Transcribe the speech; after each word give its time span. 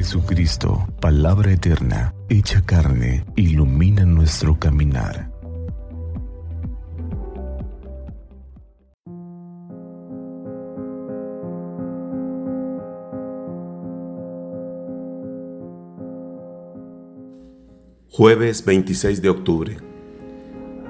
Jesucristo, 0.00 0.88
palabra 0.98 1.52
eterna, 1.52 2.14
hecha 2.30 2.62
carne, 2.64 3.26
ilumina 3.36 4.06
nuestro 4.06 4.58
caminar. 4.58 5.30
Jueves 18.08 18.64
26 18.64 19.20
de 19.20 19.28
octubre. 19.28 19.76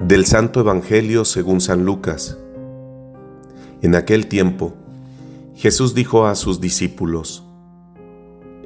Del 0.07 0.25
Santo 0.25 0.61
Evangelio 0.61 1.25
según 1.25 1.59
San 1.59 1.83
Lucas. 1.83 2.37
En 3.81 3.95
aquel 3.95 4.27
tiempo, 4.27 4.73
Jesús 5.53 5.93
dijo 5.93 6.27
a 6.27 6.35
sus 6.35 6.61
discípulos, 6.61 7.43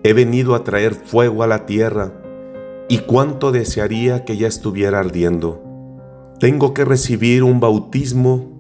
He 0.06 0.14
venido 0.14 0.54
a 0.54 0.64
traer 0.64 0.94
fuego 0.94 1.42
a 1.42 1.48
la 1.48 1.66
tierra, 1.66 2.14
y 2.88 3.00
cuánto 3.00 3.52
desearía 3.52 4.24
que 4.24 4.38
ya 4.38 4.48
estuviera 4.48 5.00
ardiendo. 5.00 5.64
Tengo 6.40 6.76
que 6.76 6.86
recibir 6.86 7.42
un 7.42 7.60
bautismo, 7.60 8.52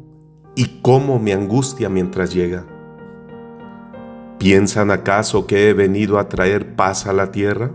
y 0.55 0.81
cómo 0.81 1.20
me 1.20 1.34
angustia 1.34 1.88
mientras 1.88 2.34
llega. 2.34 2.66
¿Piensan 4.39 4.89
acaso 4.89 5.45
que 5.45 5.70
he 5.70 5.73
venido 5.73 6.17
a 6.17 6.30
traer 6.30 6.76
paz 6.76 7.05
a 7.05 7.13
la 7.13 7.30
tierra? 7.30 7.73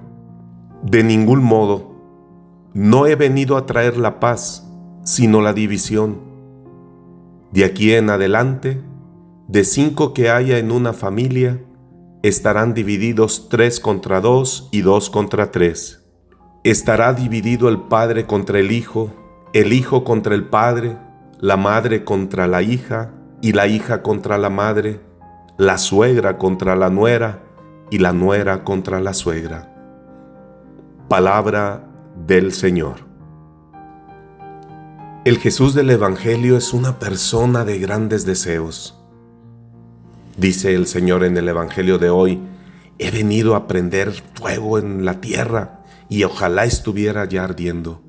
De 0.82 1.04
ningún 1.04 1.40
modo. 1.40 1.94
No 2.74 3.06
he 3.06 3.14
venido 3.14 3.56
a 3.56 3.66
traer 3.66 3.98
la 3.98 4.18
paz, 4.18 4.68
sino 5.04 5.40
la 5.40 5.52
división. 5.52 6.18
De 7.52 7.64
aquí 7.64 7.92
en 7.92 8.10
adelante, 8.10 8.82
de 9.46 9.62
cinco 9.62 10.12
que 10.12 10.28
haya 10.28 10.58
en 10.58 10.72
una 10.72 10.92
familia, 10.92 11.60
estarán 12.22 12.74
divididos 12.74 13.48
tres 13.48 13.80
contra 13.80 14.20
dos 14.20 14.68
y 14.72 14.82
dos 14.82 15.08
contra 15.08 15.50
tres. 15.50 16.04
Estará 16.64 17.14
dividido 17.14 17.68
el 17.68 17.80
padre 17.82 18.26
contra 18.26 18.58
el 18.58 18.72
hijo, 18.72 19.10
el 19.54 19.72
hijo 19.72 20.04
contra 20.04 20.34
el 20.34 20.44
padre, 20.44 20.98
la 21.38 21.56
madre 21.56 22.04
contra 22.04 22.46
la 22.46 22.60
hija 22.60 23.14
y 23.40 23.52
la 23.52 23.66
hija 23.66 24.02
contra 24.02 24.36
la 24.36 24.50
madre, 24.50 25.00
la 25.56 25.78
suegra 25.78 26.36
contra 26.36 26.76
la 26.76 26.90
nuera 26.90 27.42
y 27.90 27.98
la 27.98 28.12
nuera 28.12 28.64
contra 28.64 29.00
la 29.00 29.14
suegra. 29.14 29.74
Palabra 31.08 31.88
del 32.26 32.52
Señor. 32.52 33.08
El 35.24 35.38
Jesús 35.38 35.74
del 35.74 35.90
Evangelio 35.90 36.56
es 36.56 36.74
una 36.74 36.98
persona 36.98 37.64
de 37.64 37.78
grandes 37.78 38.26
deseos. 38.26 38.99
Dice 40.36 40.74
el 40.74 40.86
Señor 40.86 41.24
en 41.24 41.36
el 41.36 41.48
Evangelio 41.48 41.98
de 41.98 42.10
hoy, 42.10 42.40
he 42.98 43.10
venido 43.10 43.54
a 43.54 43.66
prender 43.66 44.12
fuego 44.34 44.78
en 44.78 45.04
la 45.04 45.20
tierra 45.20 45.82
y 46.08 46.24
ojalá 46.24 46.64
estuviera 46.64 47.24
ya 47.24 47.44
ardiendo. 47.44 48.02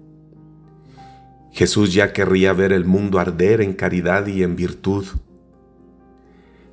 Jesús 1.52 1.94
ya 1.94 2.14
querría 2.14 2.53
ver 2.53 2.72
el 2.72 2.86
mundo 2.86 3.19
arder 3.19 3.61
en 3.61 3.73
caridad 3.73 4.27
y 4.27 4.44
en 4.44 4.55
virtud. 4.55 5.05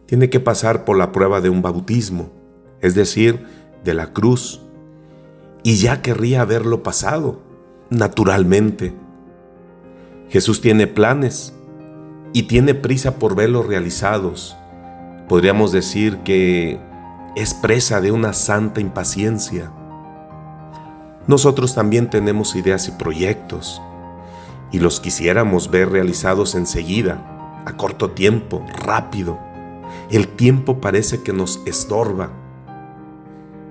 Tiene 0.06 0.30
que 0.30 0.40
pasar 0.40 0.84
por 0.84 0.96
la 0.96 1.12
prueba 1.12 1.40
de 1.40 1.50
un 1.50 1.62
bautismo, 1.62 2.32
es 2.80 2.94
decir, 2.94 3.44
de 3.84 3.94
la 3.94 4.12
cruz, 4.12 4.62
y 5.62 5.76
ya 5.76 6.00
querría 6.00 6.42
haberlo 6.42 6.82
pasado, 6.82 7.42
naturalmente. 7.90 8.94
Jesús 10.28 10.60
tiene 10.60 10.86
planes 10.86 11.54
y 12.32 12.44
tiene 12.44 12.74
prisa 12.74 13.18
por 13.18 13.34
verlos 13.34 13.66
realizados. 13.66 14.56
Podríamos 15.28 15.72
decir 15.72 16.18
que 16.18 16.80
es 17.36 17.54
presa 17.54 18.00
de 18.00 18.10
una 18.12 18.32
santa 18.32 18.80
impaciencia. 18.80 19.70
Nosotros 21.26 21.74
también 21.74 22.08
tenemos 22.08 22.56
ideas 22.56 22.88
y 22.88 22.92
proyectos 22.92 23.82
y 24.72 24.80
los 24.80 25.00
quisiéramos 25.00 25.70
ver 25.70 25.90
realizados 25.90 26.54
enseguida, 26.54 27.62
a 27.66 27.76
corto 27.76 28.10
tiempo, 28.12 28.64
rápido. 28.84 29.38
El 30.10 30.28
tiempo 30.28 30.80
parece 30.80 31.22
que 31.22 31.32
nos 31.32 31.60
estorba 31.66 32.30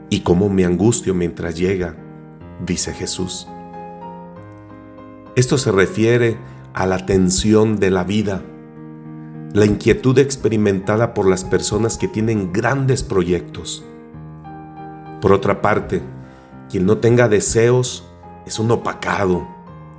y 0.10 0.22
cómo 0.22 0.50
me 0.50 0.66
angustio 0.66 1.14
mientras 1.14 1.58
llega, 1.58 1.96
dice 2.66 2.94
Jesús. 2.94 3.48
Esto 5.36 5.58
se 5.58 5.72
refiere 5.72 6.38
a 6.74 6.86
la 6.86 7.06
tensión 7.06 7.78
de 7.80 7.92
la 7.92 8.04
vida, 8.04 8.44
la 9.54 9.66
inquietud 9.66 10.18
experimentada 10.20 11.14
por 11.14 11.28
las 11.28 11.44
personas 11.44 11.98
que 11.98 12.08
tienen 12.08 12.52
grandes 12.54 13.04
proyectos. 13.04 13.84
Por 15.22 15.34
otra 15.34 15.62
parte, 15.62 16.02
quien 16.70 16.86
no 16.86 16.98
tenga 16.98 17.28
deseos 17.28 18.04
es 18.46 18.60
un 18.60 18.72
opacado, 18.72 19.48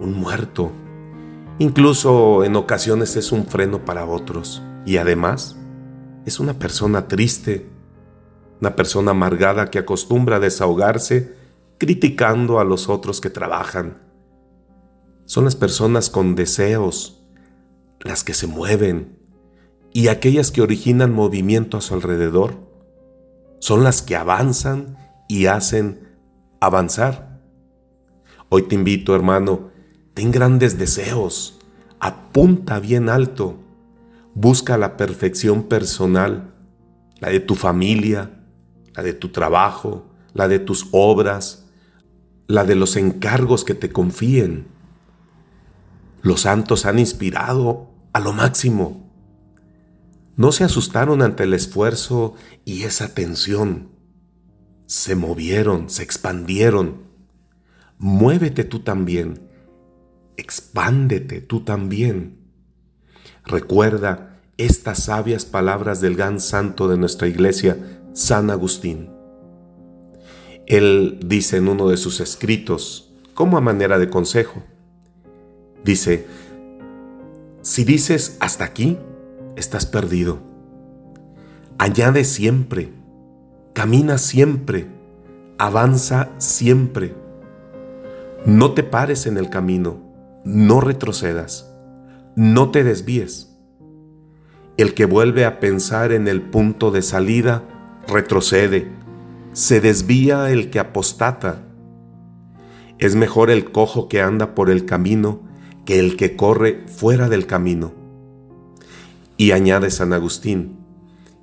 un 0.01 0.15
muerto. 0.15 0.71
Incluso 1.59 2.45
en 2.45 2.57
ocasiones 2.57 3.17
es 3.17 3.33
un 3.33 3.47
freno 3.47 3.85
para 3.85 4.07
otros. 4.07 4.63
Y 4.87 4.97
además, 4.97 5.57
es 6.25 6.41
una 6.41 6.55
persona 6.55 7.09
triste 7.09 7.69
una 8.61 8.75
persona 8.75 9.13
amargada 9.13 9.71
que 9.71 9.79
acostumbra 9.79 10.37
a 10.37 10.41
desahogarse 10.41 11.37
criticando 11.79 12.59
a 12.59 12.65
los 12.65 12.89
otros 12.89 13.21
que 13.21 13.31
trabajan. 13.31 14.03
Son 15.27 15.45
las 15.45 15.55
personas 15.55 16.11
con 16.11 16.35
deseos, 16.35 17.23
las 18.01 18.25
que 18.25 18.35
se 18.35 18.47
mueven, 18.47 19.18
y 19.93 20.09
aquellas 20.09 20.51
que 20.51 20.63
originan 20.63 21.13
movimiento 21.13 21.77
a 21.77 21.81
su 21.81 21.95
alrededor. 21.95 22.57
Son 23.59 23.83
las 23.85 24.03
que 24.03 24.17
avanzan 24.17 24.97
y 25.29 25.47
hacen 25.47 26.17
avanzar. 26.61 27.41
Hoy 28.49 28.63
te 28.63 28.75
invito, 28.75 29.15
hermano, 29.15 29.71
ten 30.15 30.31
grandes 30.31 30.79
deseos, 30.79 31.59
apunta 32.01 32.79
bien 32.81 33.09
alto, 33.09 33.59
busca 34.35 34.79
la 34.79 34.97
perfección 34.97 35.65
personal, 35.65 36.55
la 37.21 37.31
de 37.31 37.41
tu 37.41 37.55
familia, 37.55 38.31
la 38.95 39.03
de 39.03 39.13
tu 39.13 39.29
trabajo, 39.31 40.07
la 40.35 40.49
de 40.49 40.59
tus 40.59 40.89
obras, 40.93 41.67
la 42.47 42.65
de 42.65 42.75
los 42.75 42.97
encargos 42.97 43.65
que 43.65 43.75
te 43.75 43.91
confíen. 43.91 44.69
Los 46.23 46.43
santos 46.43 46.87
han 46.87 46.99
inspirado 46.99 47.91
a 48.13 48.21
lo 48.21 48.33
máximo. 48.33 49.08
No 50.39 50.53
se 50.53 50.63
asustaron 50.63 51.21
ante 51.21 51.43
el 51.43 51.53
esfuerzo 51.53 52.35
y 52.65 52.85
esa 52.85 53.13
tensión. 53.13 53.89
Se 54.87 55.17
movieron, 55.17 55.91
se 55.91 56.05
expandieron. 56.05 57.03
Muévete 57.99 58.63
tú 58.63 58.79
también. 58.79 59.51
Expándete 60.37 61.41
tú 61.41 61.65
también. 61.65 62.39
Recuerda 63.47 64.41
estas 64.59 65.03
sabias 65.03 65.45
palabras 65.45 66.01
del 66.01 66.15
gran 66.15 66.39
santo 66.39 66.87
de 66.87 66.99
nuestra 66.99 67.27
iglesia, 67.27 68.01
San 68.13 68.51
Agustín. 68.51 69.11
Él 70.67 71.19
dice 71.27 71.57
en 71.57 71.67
uno 71.67 71.89
de 71.89 71.97
sus 71.97 72.21
escritos, 72.21 73.13
como 73.35 73.59
a 73.59 73.61
manera 73.61 73.99
de 73.99 74.09
consejo, 74.09 74.63
dice, 75.83 76.29
si 77.63 77.83
dices 77.83 78.37
hasta 78.39 78.63
aquí, 78.63 78.99
estás 79.59 79.87
perdido. 79.87 80.39
Añade 81.79 82.25
siempre, 82.25 82.93
camina 83.75 84.19
siempre, 84.19 84.89
avanza 85.59 86.31
siempre. 86.39 87.15
No 88.47 88.73
te 88.73 88.83
pares 88.83 89.27
en 89.27 89.37
el 89.37 89.51
camino, 89.51 89.99
no 90.45 90.81
retrocedas, 90.81 91.71
no 92.37 92.71
te 92.71 92.85
desvíes. 92.85 93.57
El 94.77 94.95
que 94.95 95.07
vuelve 95.07 95.45
a 95.45 95.59
pensar 95.59 96.13
en 96.13 96.29
el 96.29 96.41
punto 96.41 96.93
de 96.93 97.03
salida, 97.03 97.65
retrocede, 98.07 98.93
se 99.53 99.81
desvía 99.81 100.51
el 100.51 100.71
que 100.71 100.79
apostata. 100.79 101.63
Es 102.99 103.17
mejor 103.17 103.51
el 103.51 103.73
cojo 103.73 104.09
que 104.09 104.21
anda 104.23 104.55
por 104.55 104.71
el 104.71 104.85
camino 104.85 105.41
que 105.85 105.99
el 105.99 106.17
que 106.17 106.37
corre 106.37 106.85
fuera 106.87 107.29
del 107.29 107.47
camino. 107.47 107.98
Y 109.39 109.53
añade 109.53 109.91
San 109.91 110.13
Agustín, 110.13 110.79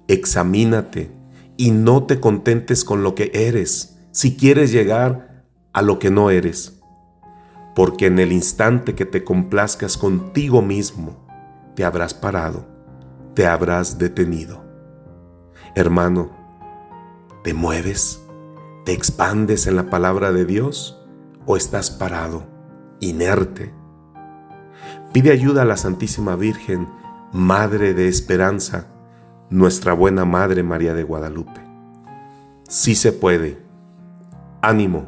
examínate 0.08 1.12
y 1.58 1.72
no 1.72 2.04
te 2.04 2.20
contentes 2.20 2.86
con 2.86 3.02
lo 3.02 3.16
que 3.16 3.32
eres 3.34 3.98
si 4.12 4.38
quieres 4.38 4.72
llegar 4.72 5.46
a 5.74 5.82
lo 5.82 5.98
que 5.98 6.12
no 6.12 6.30
eres, 6.30 6.80
porque 7.76 8.06
en 8.06 8.20
el 8.20 8.32
instante 8.32 8.94
que 8.94 9.06
te 9.06 9.24
complazcas 9.24 9.98
contigo 9.98 10.62
mismo, 10.62 11.26
te 11.76 11.84
habrás 11.84 12.14
parado, 12.14 12.68
te 13.34 13.48
habrás 13.48 13.98
detenido. 13.98 14.64
Hermano, 15.74 16.46
¿Te 17.46 17.54
mueves? 17.54 18.26
¿Te 18.86 18.94
expandes 18.94 19.68
en 19.68 19.76
la 19.76 19.92
palabra 19.92 20.32
de 20.32 20.46
Dios? 20.46 21.00
¿O 21.46 21.58
estás 21.58 21.92
parado, 21.92 22.48
inerte? 23.00 23.72
Pide 25.14 25.32
ayuda 25.32 25.62
a 25.62 25.66
la 25.66 25.78
Santísima 25.78 26.36
Virgen, 26.36 26.88
Madre 27.36 27.94
de 27.94 28.08
Esperanza, 28.08 28.88
nuestra 29.50 29.92
buena 29.92 30.24
Madre 30.24 30.64
María 30.64 30.94
de 30.94 31.04
Guadalupe. 31.04 31.60
Sí 32.70 32.96
se 32.96 33.12
puede, 33.12 33.62
ánimo, 34.62 35.08